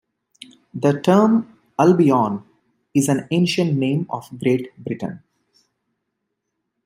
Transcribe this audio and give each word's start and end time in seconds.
The 0.73 0.99
term 0.99 1.59
"Albion", 1.77 2.41
is 2.91 3.07
an 3.07 3.27
ancient 3.29 3.75
name 3.75 4.07
of 4.09 4.27
Great 4.39 4.75
Britain. 4.83 5.21